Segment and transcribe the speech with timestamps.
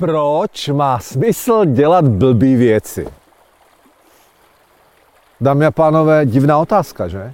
[0.00, 3.06] Proč má smysl dělat blbý věci?
[5.40, 7.32] Dámy a pánové, divná otázka, že?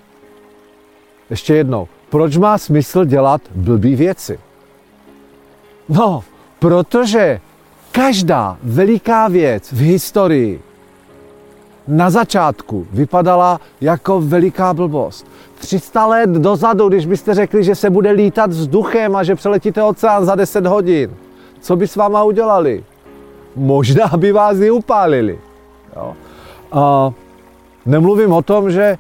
[1.31, 1.89] Ještě jednou.
[2.11, 4.39] Proč má smysl dělat blbý věci?
[5.89, 6.25] No,
[6.59, 7.41] protože
[7.93, 10.63] každá veliká věc v historii
[11.89, 15.27] na začátku vypadala jako veliká blbost.
[15.59, 20.25] 300 let dozadu, když byste řekli, že se bude lítat vzduchem a že přeletíte oceán
[20.25, 21.17] za 10 hodin,
[21.65, 22.85] co by s váma udělali?
[23.57, 25.39] Možná by vás i upálili.
[25.97, 26.15] Jo?
[26.73, 27.13] A
[27.87, 28.99] nemluvím o tom, že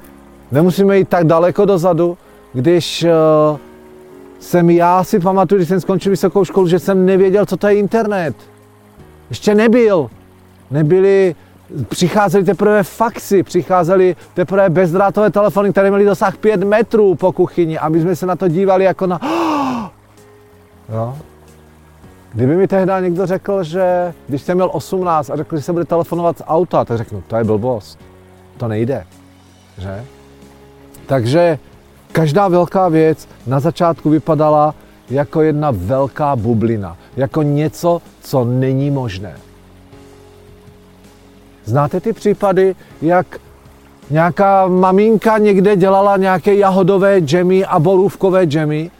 [0.53, 2.19] nemusíme jít tak daleko dozadu,
[2.53, 3.59] když uh,
[4.41, 7.75] jsem já si pamatuju, když jsem skončil vysokou školu, že jsem nevěděl, co to je
[7.75, 8.37] internet.
[9.31, 10.11] Ještě nebyl.
[10.71, 11.35] Nebyly,
[11.89, 17.89] přicházely teprve faxy, přicházely teprve bezdrátové telefony, které měly dosah 5 metrů po kuchyni a
[17.89, 19.21] my jsme se na to dívali jako na...
[20.89, 21.17] Jo?
[22.35, 25.85] Kdyby mi tehdy někdo řekl, že když jsem měl 18 a řekl, že se bude
[25.85, 27.99] telefonovat z auta, tak řeknu, to je blbost.
[28.57, 29.07] To nejde.
[29.79, 30.05] Že?
[31.07, 31.59] Takže
[32.13, 34.75] každá velká věc na začátku vypadala
[35.11, 39.37] jako jedna velká bublina, jako něco, co není možné.
[41.65, 43.39] Znáte ty případy, jak
[44.11, 48.91] nějaká maminka někde dělala nějaké jahodové džemy a borůvkové džemy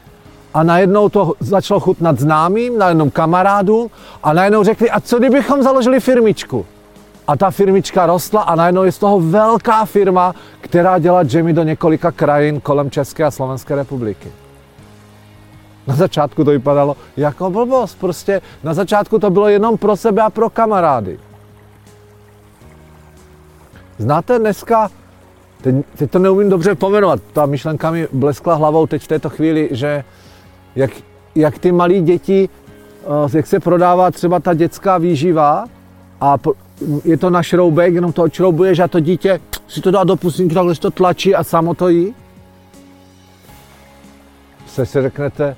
[0.55, 3.89] a najednou to začalo chutnat známým, najednou kamarádům
[4.23, 6.65] a najednou řekli, a co kdybychom založili firmičku?
[7.27, 11.63] A ta firmička rostla a najednou je z toho velká firma, která dělá džemy do
[11.63, 14.31] několika krajin kolem České a Slovenské republiky.
[15.87, 20.29] Na začátku to vypadalo jako blbost, prostě na začátku to bylo jenom pro sebe a
[20.29, 21.19] pro kamarády.
[23.97, 24.89] Znáte dneska,
[25.61, 29.69] teď, teď to neumím dobře pomenovat, ta myšlenka mi bleskla hlavou teď v této chvíli,
[29.71, 30.03] že
[30.75, 30.91] jak,
[31.35, 32.49] jak ty malí děti,
[33.03, 35.65] eh, jak se prodává třeba ta dětská výživa
[36.21, 36.37] a
[37.03, 40.55] je to na šroubek, jenom to odšroubuješ a to dítě si to dá do pusinky,
[40.55, 42.15] takhle si to tlačí a samo to jí.
[44.67, 45.55] Se si řeknete,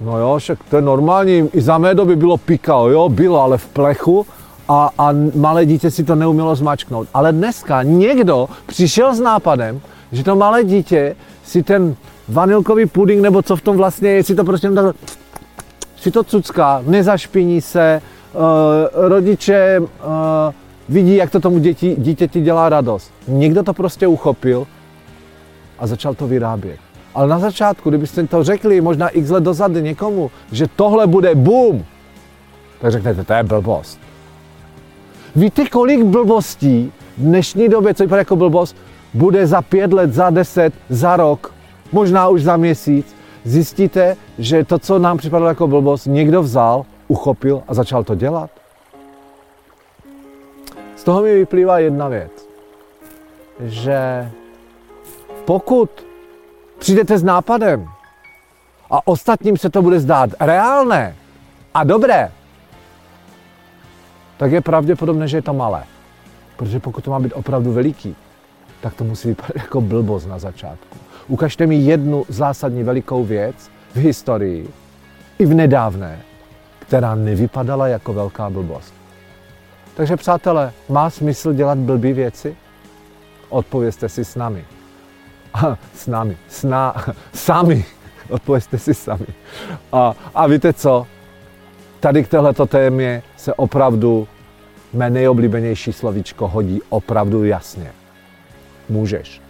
[0.00, 3.58] no jo, však to je normální, i za mé doby bylo pikao, jo, bylo, ale
[3.58, 4.26] v plechu
[4.68, 7.08] a, a malé dítě si to neumělo zmačknout.
[7.14, 9.80] Ale dneska někdo přišel s nápadem,
[10.12, 11.96] že to malé dítě si ten
[12.30, 14.96] vanilkový puding, nebo co v tom vlastně je, si to prostě tak,
[15.96, 18.02] si to cucká, nezašpiní se,
[18.34, 18.40] uh,
[19.08, 19.86] rodiče uh,
[20.88, 23.12] vidí, jak to tomu děti, dítěti dělá radost.
[23.28, 24.66] Někdo to prostě uchopil
[25.78, 26.78] a začal to vyrábět.
[27.14, 31.84] Ale na začátku, kdybyste to řekli možná x let dozadu někomu, že tohle bude boom,
[32.80, 34.00] tak řeknete, to je blbost.
[35.36, 38.76] Víte, kolik blbostí v dnešní době, co vypadá jako blbost,
[39.14, 41.52] bude za pět let, za deset, za rok
[41.92, 47.62] možná už za měsíc, zjistíte, že to, co nám připadalo jako blbost, někdo vzal, uchopil
[47.68, 48.50] a začal to dělat.
[50.96, 52.32] Z toho mi vyplývá jedna věc,
[53.60, 54.30] že
[55.44, 55.90] pokud
[56.78, 57.88] přijdete s nápadem
[58.90, 61.16] a ostatním se to bude zdát reálné
[61.74, 62.32] a dobré,
[64.36, 65.84] tak je pravděpodobné, že je to malé.
[66.56, 68.16] Protože pokud to má být opravdu veliký,
[68.80, 70.99] tak to musí vypadat jako blbost na začátku.
[71.30, 74.68] Ukažte mi jednu zásadní velikou věc v historii,
[75.38, 76.20] i v nedávné,
[76.78, 78.94] která nevypadala jako velká blbost.
[79.94, 82.56] Takže přátelé, má smysl dělat blbý věci?
[83.48, 84.64] Odpovězte si s námi.
[85.94, 86.94] s námi, s ná,
[87.32, 87.84] sami.
[88.28, 89.26] Odpovězte si sami.
[89.92, 91.06] A, a víte co?
[92.00, 94.28] Tady k této témě se opravdu
[94.92, 97.92] mé nejoblíbenější slovíčko hodí opravdu jasně.
[98.88, 99.49] Můžeš.